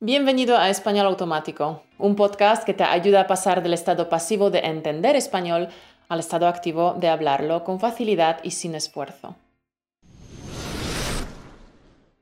Bienvenido 0.00 0.58
a 0.58 0.68
Español 0.68 1.06
Automático, 1.06 1.82
un 1.96 2.16
podcast 2.16 2.64
que 2.64 2.74
te 2.74 2.84
ayuda 2.84 3.22
a 3.22 3.26
pasar 3.26 3.62
del 3.62 3.72
estado 3.72 4.10
pasivo 4.10 4.50
de 4.50 4.58
entender 4.58 5.16
español 5.16 5.68
al 6.10 6.20
estado 6.20 6.48
activo 6.48 6.94
de 7.00 7.08
hablarlo 7.08 7.64
con 7.64 7.80
facilidad 7.80 8.40
y 8.42 8.50
sin 8.50 8.74
esfuerzo. 8.74 9.36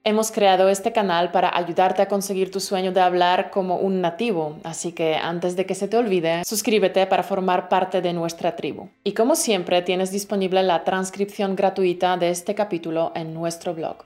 Hemos 0.05 0.31
creado 0.31 0.69
este 0.69 0.93
canal 0.93 1.33
para 1.33 1.51
ayudarte 1.57 2.01
a 2.01 2.07
conseguir 2.07 2.53
tu 2.53 2.61
sueño 2.61 2.93
de 2.93 3.01
hablar 3.01 3.51
como 3.51 3.79
un 3.79 4.01
nativo, 4.01 4.57
así 4.63 4.93
que 4.93 5.17
antes 5.17 5.57
de 5.57 5.67
que 5.67 5.75
se 5.75 5.89
te 5.89 5.97
olvide, 5.97 6.45
suscríbete 6.45 7.09
para 7.09 7.25
formar 7.25 7.69
parte 7.69 8.01
de 8.01 8.13
nuestra 8.13 8.55
tribu. 8.55 8.91
Y 9.03 9.15
como 9.15 9.35
siempre, 9.35 9.83
tienes 9.83 10.13
disponible 10.13 10.63
la 10.63 10.85
transcripción 10.85 11.57
gratuita 11.57 12.17
de 12.19 12.31
este 12.31 12.55
capítulo 12.55 13.11
en 13.17 13.35
nuestro 13.35 13.75
blog. 13.75 14.05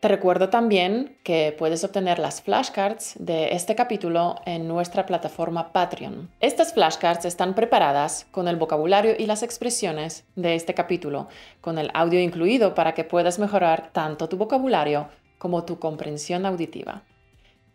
Te 0.00 0.06
recuerdo 0.06 0.48
también 0.48 1.18
que 1.24 1.52
puedes 1.58 1.82
obtener 1.82 2.20
las 2.20 2.40
flashcards 2.40 3.16
de 3.18 3.56
este 3.56 3.74
capítulo 3.74 4.36
en 4.46 4.68
nuestra 4.68 5.06
plataforma 5.06 5.72
Patreon. 5.72 6.30
Estas 6.38 6.72
flashcards 6.72 7.24
están 7.24 7.56
preparadas 7.56 8.24
con 8.30 8.46
el 8.46 8.54
vocabulario 8.54 9.16
y 9.18 9.26
las 9.26 9.42
expresiones 9.42 10.24
de 10.36 10.54
este 10.54 10.72
capítulo, 10.72 11.26
con 11.60 11.78
el 11.78 11.90
audio 11.94 12.20
incluido 12.20 12.76
para 12.76 12.94
que 12.94 13.02
puedas 13.02 13.40
mejorar 13.40 13.90
tanto 13.92 14.28
tu 14.28 14.36
vocabulario 14.36 15.08
como 15.36 15.64
tu 15.64 15.80
comprensión 15.80 16.46
auditiva. 16.46 17.02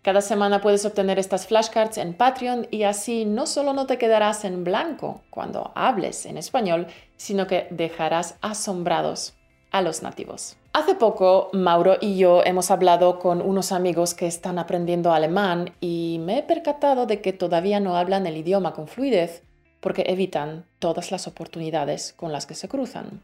Cada 0.01 0.21
semana 0.21 0.61
puedes 0.61 0.85
obtener 0.85 1.19
estas 1.19 1.45
flashcards 1.47 1.97
en 1.97 2.13
Patreon 2.13 2.67
y 2.71 2.83
así 2.83 3.25
no 3.25 3.45
solo 3.47 3.73
no 3.73 3.85
te 3.85 3.97
quedarás 3.97 4.45
en 4.45 4.63
blanco 4.63 5.23
cuando 5.29 5.73
hables 5.75 6.25
en 6.25 6.37
español, 6.37 6.87
sino 7.17 7.47
que 7.47 7.67
dejarás 7.69 8.37
asombrados 8.39 9.33
a 9.73 9.81
los 9.81 10.03
nativos. 10.03 10.55
Hace 10.71 10.95
poco, 10.95 11.49
Mauro 11.51 11.97
y 11.99 12.17
yo 12.17 12.43
hemos 12.45 12.71
hablado 12.71 13.19
con 13.19 13.41
unos 13.41 13.71
amigos 13.71 14.13
que 14.13 14.27
están 14.27 14.59
aprendiendo 14.59 15.11
alemán 15.11 15.73
y 15.81 16.19
me 16.21 16.37
he 16.37 16.43
percatado 16.43 17.05
de 17.05 17.21
que 17.21 17.33
todavía 17.33 17.79
no 17.79 17.97
hablan 17.97 18.25
el 18.27 18.37
idioma 18.37 18.73
con 18.73 18.87
fluidez 18.87 19.43
porque 19.81 20.05
evitan 20.07 20.65
todas 20.79 21.11
las 21.11 21.27
oportunidades 21.27 22.13
con 22.13 22.31
las 22.31 22.45
que 22.45 22.53
se 22.53 22.69
cruzan. 22.69 23.21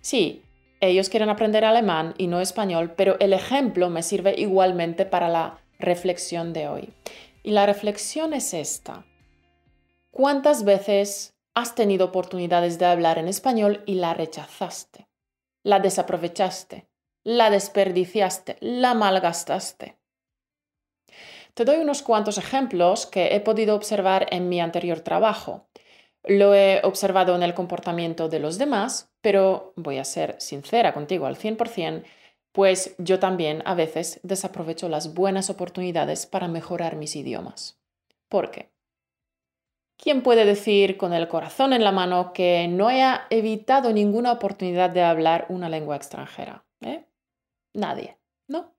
Sí, 0.00 0.42
ellos 0.80 1.08
quieren 1.08 1.30
aprender 1.30 1.64
alemán 1.64 2.14
y 2.16 2.28
no 2.28 2.40
español, 2.40 2.94
pero 2.96 3.16
el 3.18 3.32
ejemplo 3.32 3.90
me 3.90 4.02
sirve 4.02 4.34
igualmente 4.38 5.04
para 5.04 5.28
la 5.28 5.58
reflexión 5.80 6.52
de 6.52 6.68
hoy. 6.68 6.94
Y 7.42 7.50
la 7.50 7.66
reflexión 7.66 8.34
es 8.34 8.54
esta. 8.54 9.04
¿Cuántas 10.12 10.64
veces 10.64 11.34
has 11.54 11.74
tenido 11.74 12.06
oportunidades 12.06 12.78
de 12.78 12.86
hablar 12.86 13.18
en 13.18 13.26
español 13.28 13.82
y 13.84 13.94
la 13.94 14.14
rechazaste? 14.14 15.06
La 15.66 15.80
desaprovechaste, 15.80 16.86
la 17.24 17.50
desperdiciaste, 17.50 18.56
la 18.60 18.94
malgastaste. 18.94 19.96
Te 21.54 21.64
doy 21.64 21.78
unos 21.78 22.02
cuantos 22.02 22.38
ejemplos 22.38 23.04
que 23.06 23.34
he 23.34 23.40
podido 23.40 23.74
observar 23.74 24.28
en 24.30 24.48
mi 24.48 24.60
anterior 24.60 25.00
trabajo. 25.00 25.66
Lo 26.22 26.54
he 26.54 26.80
observado 26.84 27.34
en 27.34 27.42
el 27.42 27.54
comportamiento 27.54 28.28
de 28.28 28.38
los 28.38 28.58
demás, 28.58 29.10
pero 29.20 29.72
voy 29.74 29.98
a 29.98 30.04
ser 30.04 30.36
sincera 30.38 30.94
contigo 30.94 31.26
al 31.26 31.36
100%, 31.36 32.04
pues 32.52 32.94
yo 32.98 33.18
también 33.18 33.64
a 33.64 33.74
veces 33.74 34.20
desaprovecho 34.22 34.88
las 34.88 35.14
buenas 35.14 35.50
oportunidades 35.50 36.26
para 36.26 36.46
mejorar 36.46 36.94
mis 36.94 37.16
idiomas. 37.16 37.76
¿Por 38.28 38.52
qué? 38.52 38.75
¿Quién 39.96 40.22
puede 40.22 40.44
decir 40.44 40.96
con 40.96 41.12
el 41.12 41.28
corazón 41.28 41.72
en 41.72 41.82
la 41.82 41.92
mano 41.92 42.32
que 42.32 42.68
no 42.68 42.88
haya 42.88 43.26
evitado 43.30 43.92
ninguna 43.92 44.32
oportunidad 44.32 44.90
de 44.90 45.02
hablar 45.02 45.46
una 45.48 45.68
lengua 45.68 45.96
extranjera? 45.96 46.64
¿Eh? 46.80 47.06
Nadie, 47.72 48.18
¿no? 48.46 48.74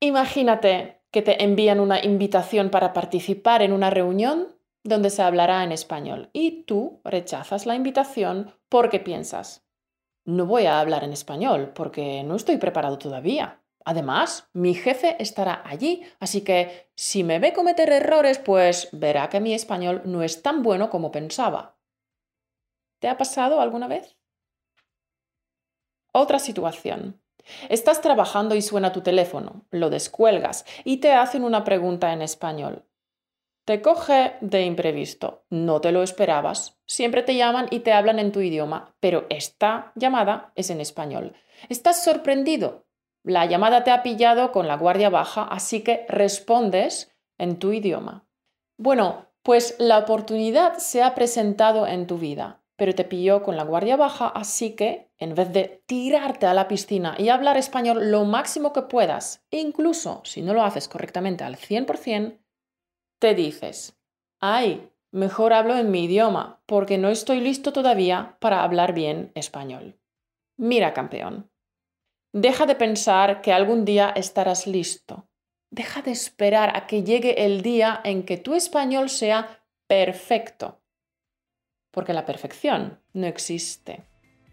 Imagínate 0.00 1.02
que 1.10 1.22
te 1.22 1.42
envían 1.42 1.80
una 1.80 2.04
invitación 2.04 2.70
para 2.70 2.92
participar 2.92 3.62
en 3.62 3.72
una 3.72 3.90
reunión 3.90 4.56
donde 4.84 5.10
se 5.10 5.22
hablará 5.22 5.64
en 5.64 5.72
español 5.72 6.30
y 6.32 6.62
tú 6.62 7.00
rechazas 7.04 7.66
la 7.66 7.74
invitación 7.74 8.54
porque 8.68 9.00
piensas, 9.00 9.66
no 10.24 10.46
voy 10.46 10.66
a 10.66 10.78
hablar 10.78 11.04
en 11.04 11.12
español 11.12 11.72
porque 11.74 12.22
no 12.22 12.36
estoy 12.36 12.58
preparado 12.58 12.98
todavía. 12.98 13.57
Además, 13.88 14.50
mi 14.52 14.74
jefe 14.74 15.16
estará 15.18 15.62
allí, 15.64 16.02
así 16.20 16.42
que 16.42 16.90
si 16.94 17.24
me 17.24 17.38
ve 17.38 17.54
cometer 17.54 17.90
errores, 17.90 18.38
pues 18.38 18.90
verá 18.92 19.30
que 19.30 19.40
mi 19.40 19.54
español 19.54 20.02
no 20.04 20.22
es 20.22 20.42
tan 20.42 20.62
bueno 20.62 20.90
como 20.90 21.10
pensaba. 21.10 21.78
¿Te 22.98 23.08
ha 23.08 23.16
pasado 23.16 23.62
alguna 23.62 23.88
vez? 23.88 24.18
Otra 26.12 26.38
situación. 26.38 27.22
Estás 27.70 28.02
trabajando 28.02 28.54
y 28.54 28.60
suena 28.60 28.92
tu 28.92 29.00
teléfono, 29.00 29.64
lo 29.70 29.88
descuelgas 29.88 30.66
y 30.84 30.98
te 30.98 31.12
hacen 31.12 31.42
una 31.42 31.64
pregunta 31.64 32.12
en 32.12 32.20
español. 32.20 32.84
Te 33.64 33.80
coge 33.80 34.34
de 34.42 34.66
imprevisto, 34.66 35.46
no 35.48 35.80
te 35.80 35.92
lo 35.92 36.02
esperabas, 36.02 36.78
siempre 36.86 37.22
te 37.22 37.36
llaman 37.36 37.68
y 37.70 37.80
te 37.80 37.94
hablan 37.94 38.18
en 38.18 38.32
tu 38.32 38.40
idioma, 38.40 38.94
pero 39.00 39.24
esta 39.30 39.92
llamada 39.94 40.52
es 40.56 40.68
en 40.68 40.82
español. 40.82 41.32
Estás 41.70 42.04
sorprendido, 42.04 42.87
la 43.28 43.44
llamada 43.44 43.84
te 43.84 43.90
ha 43.90 44.02
pillado 44.02 44.52
con 44.52 44.66
la 44.66 44.76
guardia 44.76 45.10
baja, 45.10 45.42
así 45.42 45.82
que 45.82 46.06
respondes 46.08 47.14
en 47.36 47.58
tu 47.58 47.72
idioma. 47.72 48.26
Bueno, 48.78 49.26
pues 49.42 49.76
la 49.78 49.98
oportunidad 49.98 50.78
se 50.78 51.02
ha 51.02 51.14
presentado 51.14 51.86
en 51.86 52.06
tu 52.06 52.16
vida, 52.16 52.62
pero 52.76 52.94
te 52.94 53.04
pilló 53.04 53.42
con 53.42 53.56
la 53.56 53.64
guardia 53.64 53.96
baja, 53.96 54.28
así 54.28 54.74
que 54.74 55.10
en 55.18 55.34
vez 55.34 55.52
de 55.52 55.82
tirarte 55.84 56.46
a 56.46 56.54
la 56.54 56.68
piscina 56.68 57.16
y 57.18 57.28
hablar 57.28 57.58
español 57.58 58.10
lo 58.10 58.24
máximo 58.24 58.72
que 58.72 58.82
puedas, 58.82 59.44
incluso 59.50 60.22
si 60.24 60.40
no 60.40 60.54
lo 60.54 60.62
haces 60.62 60.88
correctamente 60.88 61.44
al 61.44 61.56
100%, 61.56 62.38
te 63.18 63.34
dices, 63.34 63.98
ay, 64.40 64.90
mejor 65.10 65.52
hablo 65.52 65.76
en 65.76 65.90
mi 65.90 66.04
idioma, 66.04 66.62
porque 66.64 66.96
no 66.96 67.10
estoy 67.10 67.40
listo 67.40 67.74
todavía 67.74 68.38
para 68.40 68.62
hablar 68.62 68.94
bien 68.94 69.32
español. 69.34 69.98
Mira, 70.56 70.94
campeón, 70.94 71.50
Deja 72.32 72.66
de 72.66 72.74
pensar 72.74 73.40
que 73.40 73.52
algún 73.52 73.84
día 73.84 74.12
estarás 74.14 74.66
listo. 74.66 75.28
Deja 75.70 76.02
de 76.02 76.10
esperar 76.10 76.76
a 76.76 76.86
que 76.86 77.02
llegue 77.02 77.44
el 77.44 77.62
día 77.62 78.00
en 78.04 78.24
que 78.24 78.36
tu 78.36 78.54
español 78.54 79.08
sea 79.08 79.62
perfecto. 79.86 80.82
Porque 81.90 82.12
la 82.12 82.26
perfección 82.26 83.00
no 83.14 83.26
existe. 83.26 84.04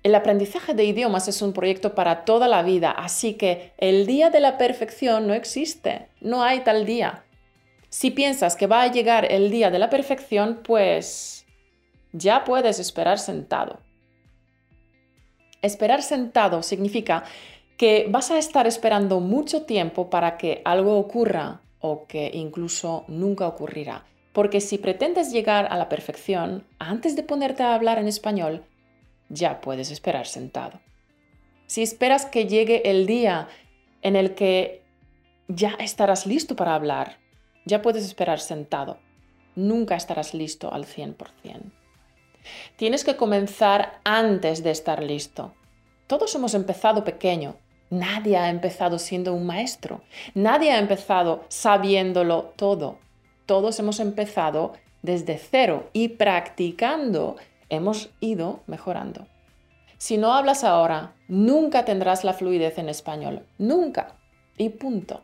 El 0.03 0.15
aprendizaje 0.15 0.73
de 0.73 0.85
idiomas 0.85 1.27
es 1.27 1.41
un 1.41 1.51
proyecto 1.51 1.95
para 1.95 2.23
toda 2.25 2.47
la 2.47 2.63
vida, 2.63 2.91
así 2.91 3.33
que 3.33 3.73
el 3.77 4.05
día 4.05 4.29
de 4.29 4.39
la 4.39 4.57
perfección 4.57 5.27
no 5.27 5.33
existe. 5.33 6.09
No 6.21 6.43
hay 6.43 6.61
tal 6.61 6.85
día. 6.85 7.25
Si 7.89 8.11
piensas 8.11 8.55
que 8.55 8.67
va 8.67 8.83
a 8.83 8.91
llegar 8.91 9.29
el 9.31 9.51
día 9.51 9.69
de 9.71 9.79
la 9.79 9.89
perfección, 9.89 10.61
pues 10.63 11.45
ya 12.13 12.45
puedes 12.45 12.79
esperar 12.79 13.19
sentado. 13.19 13.79
Esperar 15.61 16.03
sentado 16.03 16.61
significa 16.61 17.23
que 17.77 18.07
vas 18.09 18.31
a 18.31 18.37
estar 18.37 18.67
esperando 18.67 19.19
mucho 19.19 19.63
tiempo 19.63 20.09
para 20.09 20.37
que 20.37 20.61
algo 20.65 20.97
ocurra 20.97 21.61
o 21.79 22.07
que 22.07 22.31
incluso 22.33 23.05
nunca 23.07 23.47
ocurrirá. 23.47 24.05
Porque 24.33 24.61
si 24.61 24.77
pretendes 24.77 25.31
llegar 25.31 25.67
a 25.69 25.77
la 25.77 25.89
perfección 25.89 26.65
antes 26.79 27.15
de 27.15 27.23
ponerte 27.23 27.63
a 27.63 27.75
hablar 27.75 27.99
en 27.99 28.07
español, 28.07 28.63
ya 29.29 29.61
puedes 29.61 29.91
esperar 29.91 30.27
sentado. 30.27 30.79
Si 31.67 31.81
esperas 31.81 32.25
que 32.25 32.47
llegue 32.47 32.89
el 32.89 33.05
día 33.05 33.47
en 34.01 34.15
el 34.15 34.35
que 34.35 34.83
ya 35.47 35.71
estarás 35.79 36.25
listo 36.25 36.55
para 36.55 36.75
hablar, 36.75 37.17
ya 37.65 37.81
puedes 37.81 38.05
esperar 38.05 38.39
sentado. 38.39 38.99
Nunca 39.55 39.95
estarás 39.95 40.33
listo 40.33 40.71
al 40.73 40.85
100%. 40.85 41.71
Tienes 42.75 43.03
que 43.03 43.15
comenzar 43.15 43.99
antes 44.03 44.63
de 44.63 44.71
estar 44.71 45.01
listo. 45.03 45.53
Todos 46.07 46.35
hemos 46.35 46.53
empezado 46.53 47.03
pequeño, 47.03 47.55
Nadie 47.89 48.37
ha 48.37 48.49
empezado 48.49 48.97
siendo 48.97 49.33
un 49.33 49.45
maestro. 49.45 50.01
Nadie 50.33 50.71
ha 50.71 50.79
empezado 50.79 51.45
sabiéndolo 51.49 52.53
todo. 52.55 52.99
Todos 53.45 53.79
hemos 53.79 53.99
empezado 53.99 54.73
desde 55.03 55.37
cero 55.37 55.89
y 55.93 56.09
practicando 56.09 57.35
hemos 57.69 58.09
ido 58.19 58.61
mejorando. 58.65 59.27
Si 59.97 60.17
no 60.17 60.33
hablas 60.33 60.63
ahora, 60.63 61.13
nunca 61.27 61.85
tendrás 61.85 62.23
la 62.23 62.33
fluidez 62.33 62.77
en 62.79 62.89
español. 62.89 63.45
Nunca. 63.57 64.15
Y 64.57 64.69
punto. 64.69 65.21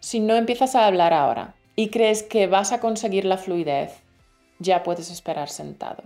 Si 0.00 0.20
no 0.20 0.34
empiezas 0.34 0.74
a 0.74 0.86
hablar 0.86 1.12
ahora 1.12 1.54
y 1.74 1.88
crees 1.88 2.22
que 2.22 2.46
vas 2.46 2.72
a 2.72 2.80
conseguir 2.80 3.24
la 3.24 3.38
fluidez, 3.38 4.02
ya 4.58 4.82
puedes 4.82 5.10
esperar 5.10 5.48
sentado 5.48 6.04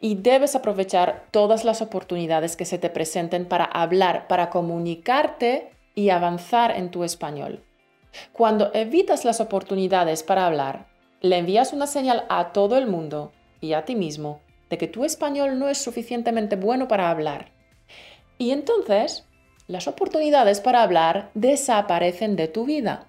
y 0.00 0.14
debes 0.16 0.54
aprovechar 0.54 1.26
todas 1.30 1.64
las 1.64 1.82
oportunidades 1.82 2.56
que 2.56 2.64
se 2.64 2.78
te 2.78 2.90
presenten 2.90 3.46
para 3.46 3.64
hablar, 3.64 4.28
para 4.28 4.50
comunicarte 4.50 5.70
y 5.94 6.10
avanzar 6.10 6.76
en 6.76 6.90
tu 6.90 7.04
español. 7.04 7.64
Cuando 8.32 8.70
evitas 8.74 9.24
las 9.24 9.40
oportunidades 9.40 10.22
para 10.22 10.46
hablar, 10.46 10.86
le 11.20 11.38
envías 11.38 11.72
una 11.72 11.86
señal 11.86 12.24
a 12.28 12.52
todo 12.52 12.78
el 12.78 12.86
mundo 12.86 13.32
y 13.60 13.72
a 13.72 13.84
ti 13.84 13.96
mismo 13.96 14.40
de 14.70 14.78
que 14.78 14.86
tu 14.86 15.04
español 15.04 15.58
no 15.58 15.68
es 15.68 15.78
suficientemente 15.78 16.56
bueno 16.56 16.88
para 16.88 17.10
hablar. 17.10 17.50
Y 18.38 18.52
entonces 18.52 19.26
las 19.66 19.88
oportunidades 19.88 20.60
para 20.60 20.82
hablar 20.82 21.30
desaparecen 21.34 22.36
de 22.36 22.48
tu 22.48 22.64
vida. 22.64 23.06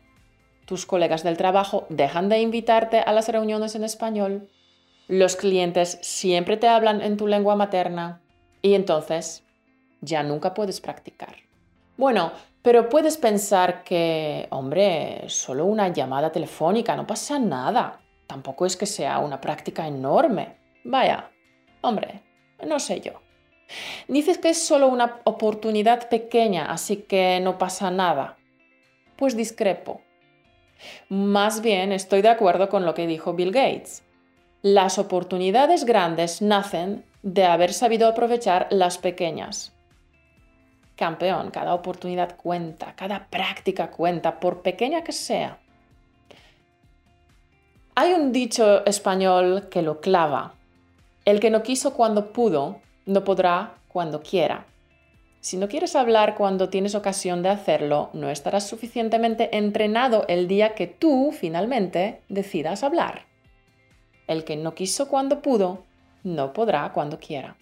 Tus 0.66 0.86
colegas 0.86 1.24
del 1.24 1.38
trabajo 1.38 1.86
dejan 1.90 2.30
de 2.30 2.42
invitarte 2.42 3.00
a 3.00 3.14
las 3.14 3.30
reuniones 3.30 3.76
en 3.76 3.84
español. 3.84 4.50
Los 5.10 5.36
clientes 5.36 5.98
siempre 6.04 6.56
te 6.56 6.68
hablan 6.68 7.02
en 7.02 7.18
tu 7.18 7.26
lengua 7.26 7.56
materna. 7.56 8.22
Y 8.62 8.76
entonces 8.76 9.44
ya 10.02 10.22
nunca 10.22 10.54
puedes 10.54 10.80
practicar. 10.82 11.36
Bueno, 11.98 12.32
pero 12.62 12.90
puedes 12.90 13.18
pensar 13.18 13.84
que, 13.84 14.46
hombre, 14.52 15.24
solo 15.26 15.66
una 15.66 15.88
llamada 15.88 16.32
telefónica, 16.32 16.96
no 16.96 17.08
pasa 17.08 17.40
nada. 17.40 18.00
Tampoco 18.28 18.68
es 18.68 18.78
que 18.78 18.86
sea 18.86 19.18
una 19.18 19.42
práctica 19.42 19.88
enorme. 19.88 20.58
Vaya, 20.84 21.32
hombre, 21.82 22.22
no 22.68 22.80
sé 22.80 23.02
yo. 23.02 23.14
Dices 24.08 24.38
que 24.38 24.50
es 24.50 24.62
solo 24.62 24.90
una 24.90 25.22
oportunidad 25.24 26.08
pequeña, 26.08 26.72
así 26.72 26.98
que 26.98 27.40
no 27.40 27.58
pasa 27.58 27.90
nada. 27.90 28.38
Pues 29.16 29.36
discrepo. 29.36 30.02
Más 31.10 31.64
bien 31.64 31.92
estoy 31.94 32.22
de 32.22 32.30
acuerdo 32.30 32.70
con 32.70 32.86
lo 32.86 32.94
que 32.94 33.08
dijo 33.08 33.34
Bill 33.34 33.52
Gates. 33.52 34.04
Las 34.62 35.00
oportunidades 35.00 35.86
grandes 35.86 36.42
nacen 36.42 37.06
de 37.24 37.46
haber 37.46 37.72
sabido 37.72 38.10
aprovechar 38.10 38.68
las 38.72 38.98
pequeñas. 38.98 39.72
Campeón, 40.98 41.50
cada 41.50 41.74
oportunidad 41.74 42.36
cuenta, 42.36 42.94
cada 42.98 43.28
práctica 43.30 43.90
cuenta, 43.90 44.42
por 44.42 44.62
pequeña 44.62 45.02
que 45.02 45.14
sea. 45.14 45.60
Hay 47.96 48.12
un 48.12 48.34
dicho 48.34 48.86
español 48.86 49.70
que 49.72 49.82
lo 49.82 50.02
clava. 50.02 50.56
El 51.24 51.40
que 51.40 51.52
no 51.52 51.64
quiso 51.64 51.94
cuando 51.94 52.34
pudo, 52.34 52.82
no 53.06 53.24
podrá 53.24 53.76
cuando 53.88 54.22
quiera. 54.22 54.66
Si 55.40 55.56
no 55.56 55.70
quieres 55.70 55.96
hablar 55.96 56.36
cuando 56.36 56.68
tienes 56.68 56.96
ocasión 56.96 57.44
de 57.44 57.50
hacerlo, 57.50 58.10
no 58.12 58.30
estarás 58.30 58.68
suficientemente 58.68 59.56
entrenado 59.58 60.26
el 60.28 60.50
día 60.50 60.76
que 60.76 60.88
tú 60.88 61.32
finalmente 61.32 62.20
decidas 62.28 62.84
hablar. 62.84 63.29
El 64.30 64.44
que 64.44 64.56
no 64.56 64.76
quiso 64.76 65.08
cuando 65.08 65.42
pudo, 65.42 65.84
no 66.24 66.54
podrá 66.54 66.94
cuando 66.94 67.20
quiera. 67.20 67.58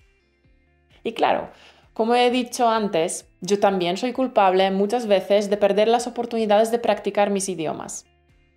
Y 1.01 1.13
claro, 1.13 1.49
como 1.93 2.13
he 2.13 2.29
dicho 2.29 2.67
antes, 2.67 3.25
yo 3.39 3.59
también 3.59 3.95
soy 3.95 4.11
culpable 4.11 4.69
muchas 4.69 5.07
veces 5.07 5.49
de 5.49 5.55
perder 5.55 5.87
las 5.87 6.07
oportunidades 6.07 6.69
de 6.69 6.77
practicar 6.77 7.29
mis 7.29 7.47
idiomas. 7.47 8.05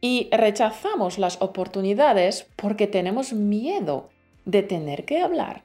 Y 0.01 0.29
rechazamos 0.33 1.19
las 1.19 1.41
oportunidades 1.41 2.49
porque 2.57 2.89
tenemos 2.89 3.33
miedo 3.33 4.11
de 4.45 4.65
tener 4.65 5.05
que 5.05 5.21
hablar. 5.21 5.63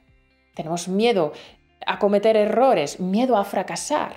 Tenemos 0.54 0.86
miedo 0.86 1.32
a 1.84 1.98
cometer 1.98 2.36
errores, 2.36 3.00
miedo 3.00 3.36
a 3.36 3.44
fracasar. 3.44 4.16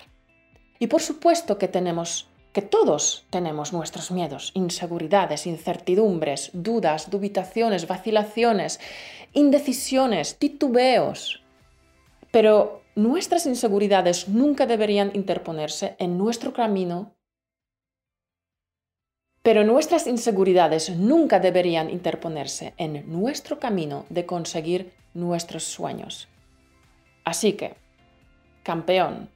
Y 0.78 0.86
por 0.86 1.02
supuesto 1.02 1.58
que 1.58 1.68
tenemos 1.68 2.29
que 2.54 2.62
todos 2.62 3.26
tenemos 3.30 3.74
nuestros 3.74 4.12
miedos, 4.12 4.52
inseguridades, 4.56 5.46
incertidumbres, 5.46 6.50
dudas, 6.54 7.10
dubitaciones, 7.10 7.88
vacilaciones, 7.88 8.80
indecisiones, 9.34 10.38
titubeos. 10.38 11.44
Pero 12.32 12.82
nuestras 12.96 13.46
inseguridades 13.46 14.28
nunca 14.28 14.66
deberían 14.66 15.12
interponerse 15.14 15.96
en 16.00 16.18
nuestro 16.18 16.54
camino. 16.54 17.16
Pero 19.42 19.64
nuestras 19.64 20.08
inseguridades 20.08 20.90
nunca 20.90 21.40
deberían 21.40 21.90
interponerse 21.90 22.74
en 22.78 23.12
nuestro 23.12 23.60
camino 23.60 24.06
de 24.10 24.26
conseguir 24.26 24.92
nuestros 25.14 25.64
sueños. 25.64 26.28
Así 27.24 27.54
que, 27.54 27.76
campeón, 28.64 29.30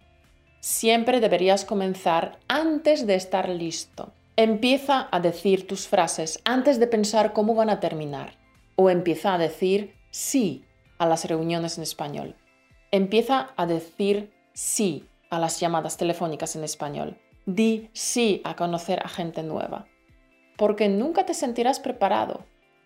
siempre 0.64 1.20
deberías 1.20 1.66
comenzar 1.66 2.40
antes 2.48 3.06
de 3.06 3.16
estar 3.16 3.50
listo. 3.50 4.14
Empieza 4.38 5.10
a 5.12 5.20
decir 5.20 5.68
tus 5.68 5.90
frases 5.90 6.40
antes 6.46 6.80
de 6.80 6.88
pensar 6.88 7.34
cómo 7.34 7.54
van 7.54 7.70
a 7.70 7.82
terminar. 7.82 8.38
O 8.78 8.90
empieza 8.90 9.34
a 9.34 9.38
decir 9.38 9.94
sí 10.10 10.64
a 11.00 11.06
las 11.06 11.26
reuniones 11.26 11.78
en 11.78 11.84
español. 11.84 12.38
Empieza 12.92 13.50
a 13.58 13.66
decir 13.66 14.32
sí 14.54 15.06
a 15.30 15.38
las 15.38 15.60
llamadas 15.60 15.98
telefónicas 15.98 16.56
en 16.56 16.64
español. 16.64 17.18
Di 17.46 17.90
sí 17.92 18.42
a 18.46 18.56
conocer 18.56 19.02
a 19.04 19.10
gente 19.10 19.44
nueva. 19.44 19.86
Porque 20.56 20.88
nunca 20.88 21.26
te 21.26 21.34
sentirás 21.34 21.82
preparado. 21.82 22.46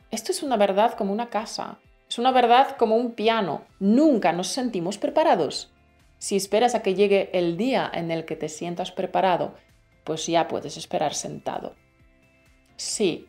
Esto 0.09 0.31
es 0.31 0.41
una 0.41 0.57
verdad 0.57 0.95
como 0.95 1.13
una 1.13 1.29
casa. 1.29 1.77
Es 2.09 2.17
una 2.17 2.31
verdad 2.31 2.75
como 2.75 2.95
un 2.95 3.11
piano. 3.11 3.65
Nunca 3.79 4.33
nos 4.33 4.47
sentimos 4.47 4.97
preparados. 4.97 5.71
Si 6.19 6.35
esperas 6.35 6.75
a 6.75 6.81
que 6.81 6.95
llegue 6.95 7.29
el 7.33 7.57
día 7.57 7.89
en 7.93 8.11
el 8.11 8.25
que 8.25 8.35
te 8.35 8.49
sientas 8.49 8.91
preparado, 8.91 9.55
pues 10.03 10.25
ya 10.25 10.47
puedes 10.47 10.77
esperar 10.77 11.13
sentado. 11.13 11.75
Sí, 12.75 13.27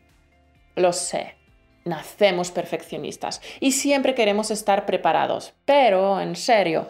lo 0.77 0.93
sé. 0.93 1.37
Nacemos 1.85 2.51
perfeccionistas 2.51 3.41
y 3.61 3.73
siempre 3.73 4.15
queremos 4.15 4.51
estar 4.51 4.85
preparados. 4.85 5.55
Pero, 5.65 6.21
en 6.21 6.37
serio, 6.37 6.89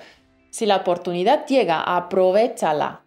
si 0.50 0.66
la 0.66 0.76
oportunidad 0.76 1.46
llega, 1.46 1.82
aprovechala. 1.82 3.04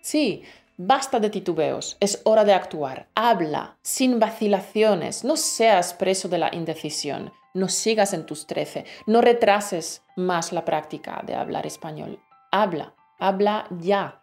Sí, 0.00 0.42
basta 0.86 1.20
de 1.20 1.30
titubeos, 1.30 1.96
es 2.00 2.20
hora 2.24 2.44
de 2.44 2.54
actuar. 2.54 3.08
Habla, 3.14 3.76
sin 3.82 4.18
vacilaciones, 4.18 5.24
no 5.24 5.36
seas 5.36 5.94
preso 5.94 6.28
de 6.28 6.38
la 6.38 6.54
indecisión 6.54 7.32
no 7.54 7.68
sigas 7.68 8.12
en 8.12 8.26
tus 8.26 8.46
trece, 8.46 8.84
no 9.06 9.20
retrases 9.20 10.04
más 10.16 10.52
la 10.52 10.64
práctica 10.64 11.22
de 11.26 11.34
hablar 11.34 11.66
español. 11.66 12.20
Habla, 12.52 12.94
habla 13.18 13.66
ya. 13.78 14.22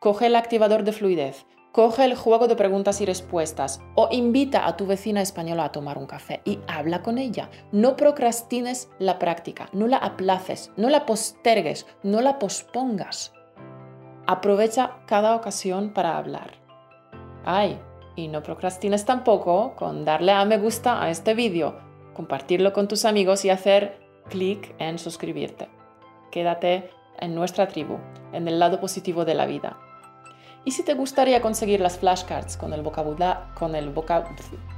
Coge 0.00 0.26
el 0.26 0.36
activador 0.36 0.84
de 0.84 0.92
fluidez, 0.92 1.46
coge 1.72 2.04
el 2.04 2.14
juego 2.14 2.46
de 2.46 2.56
preguntas 2.56 3.00
y 3.00 3.06
respuestas 3.06 3.80
o 3.96 4.08
invita 4.12 4.66
a 4.66 4.76
tu 4.76 4.86
vecina 4.86 5.20
española 5.20 5.64
a 5.64 5.72
tomar 5.72 5.98
un 5.98 6.06
café 6.06 6.42
y 6.44 6.60
habla 6.68 7.02
con 7.02 7.18
ella. 7.18 7.50
No 7.72 7.96
procrastines 7.96 8.88
la 8.98 9.18
práctica, 9.18 9.68
no 9.72 9.88
la 9.88 9.96
aplaces, 9.96 10.70
no 10.76 10.90
la 10.90 11.06
postergues, 11.06 11.86
no 12.02 12.20
la 12.20 12.38
pospongas. 12.38 13.33
Aprovecha 14.26 14.92
cada 15.06 15.36
ocasión 15.36 15.90
para 15.90 16.16
hablar. 16.16 16.52
Ay, 17.44 17.78
y 18.16 18.28
no 18.28 18.42
procrastines 18.42 19.04
tampoco 19.04 19.74
con 19.76 20.04
darle 20.04 20.32
a 20.32 20.44
me 20.44 20.58
gusta 20.58 21.02
a 21.02 21.10
este 21.10 21.34
vídeo 21.34 21.76
compartirlo 22.14 22.72
con 22.72 22.88
tus 22.88 23.04
amigos 23.04 23.44
y 23.44 23.50
hacer 23.50 24.00
clic 24.30 24.74
en 24.78 24.98
suscribirte. 24.98 25.68
Quédate 26.30 26.90
en 27.18 27.34
nuestra 27.34 27.68
tribu, 27.68 27.98
en 28.32 28.48
el 28.48 28.58
lado 28.58 28.80
positivo 28.80 29.24
de 29.24 29.34
la 29.34 29.46
vida. 29.46 29.76
Y 30.64 30.70
si 30.70 30.82
te 30.82 30.94
gustaría 30.94 31.42
conseguir 31.42 31.80
las 31.80 31.98
flashcards 31.98 32.56
con 32.56 32.72
el 32.72 32.82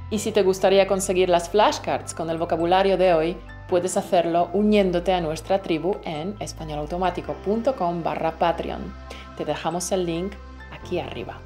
y 0.09 0.19
si 0.19 0.31
te 0.33 0.43
gustaría 0.43 0.87
conseguir 0.87 1.29
las 1.29 1.49
flashcards 1.49 2.13
con 2.13 2.29
el 2.29 2.37
vocabulario 2.37 2.97
de 2.97 3.13
hoy, 3.13 3.37
puedes 3.69 3.95
hacerlo 3.95 4.49
uniéndote 4.51 5.13
a 5.13 5.21
nuestra 5.21 5.61
tribu 5.61 5.95
en 6.03 6.35
españolautomático.com 6.41 8.03
barra 8.03 8.37
Patreon. 8.37 8.93
Te 9.37 9.45
dejamos 9.45 9.91
el 9.91 10.05
link 10.05 10.33
aquí 10.71 10.99
arriba. 10.99 11.39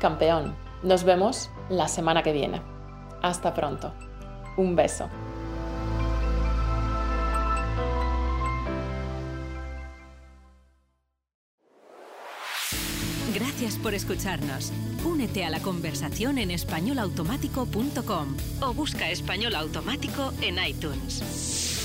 Campeón, 0.00 0.54
nos 0.82 1.04
vemos 1.04 1.50
la 1.68 1.86
semana 1.86 2.22
que 2.22 2.32
viene. 2.32 2.60
Hasta 3.22 3.54
pronto. 3.54 3.92
Un 4.56 4.74
beso. 4.74 5.08
Gracias 13.34 13.76
por 13.76 13.92
escucharnos. 13.94 14.72
Únete 15.04 15.44
a 15.44 15.50
la 15.50 15.60
conversación 15.60 16.38
en 16.38 16.50
españolautomático.com 16.50 18.36
o 18.62 18.72
busca 18.72 19.10
español 19.10 19.54
automático 19.54 20.32
en 20.40 20.56
iTunes. 20.66 21.75